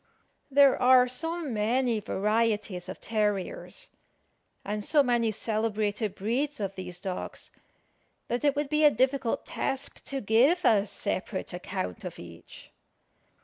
[0.49, 3.89] There are so many varieties of terriers,
[4.65, 7.51] and so many celebrated breeds of these dogs,
[8.27, 12.71] that it would be a difficult task to give a separate account of each.